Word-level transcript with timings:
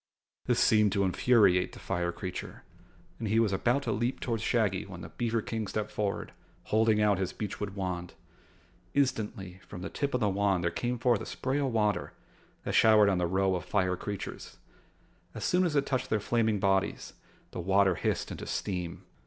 This 0.47 0.59
seemed 0.59 0.91
to 0.93 1.03
infuriate 1.03 1.73
the 1.73 1.79
fire 1.79 2.11
creature 2.11 2.63
and 3.19 3.27
he 3.27 3.39
was 3.39 3.53
about 3.53 3.83
to 3.83 3.91
leap 3.91 4.19
toward 4.19 4.41
Shaggy 4.41 4.83
when 4.83 5.01
the 5.01 5.09
beaver 5.09 5.43
King 5.43 5.67
stepped 5.67 5.91
forward, 5.91 6.33
holding 6.63 6.99
out 6.99 7.19
his 7.19 7.33
beechwood 7.33 7.75
wand. 7.75 8.15
Instantly, 8.95 9.59
from 9.67 9.83
the 9.83 9.91
tip 9.91 10.15
of 10.15 10.19
the 10.19 10.27
wand 10.27 10.63
there 10.63 10.71
came 10.71 10.97
forth 10.97 11.21
a 11.21 11.27
spray 11.27 11.59
of 11.59 11.67
water 11.71 12.13
that 12.63 12.73
showered 12.73 13.09
on 13.09 13.19
the 13.19 13.27
row 13.27 13.53
of 13.53 13.63
fire 13.63 13.95
creatures. 13.95 14.57
As 15.35 15.45
soon 15.45 15.63
as 15.63 15.75
it 15.75 15.85
touched 15.85 16.09
their 16.09 16.19
flaming 16.19 16.59
bodies, 16.59 17.13
the 17.51 17.59
water 17.59 17.93
hissed 17.93 18.31
into 18.31 18.47
steam. 18.47 19.03